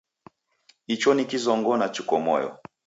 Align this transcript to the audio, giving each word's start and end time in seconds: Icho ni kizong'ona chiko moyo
Icho 0.93 1.09
ni 1.13 1.23
kizong'ona 1.29 1.85
chiko 1.93 2.15
moyo 2.25 2.49